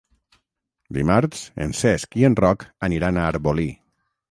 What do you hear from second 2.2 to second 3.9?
i en Roc aniran a Arbolí.